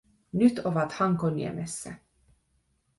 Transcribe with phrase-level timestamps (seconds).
[0.33, 1.93] Nyt ovat Hankoniemessä.